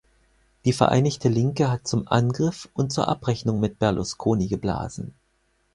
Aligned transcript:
Die 0.65 0.73
Vereinigte 0.73 1.29
Linke 1.29 1.69
hat 1.69 1.87
zum 1.87 2.07
Angriff 2.07 2.67
und 2.73 2.91
zur 2.91 3.07
Abrechnung 3.07 3.59
mit 3.59 3.77
Berlusconi 3.77 4.47
geblasen. 4.47 5.13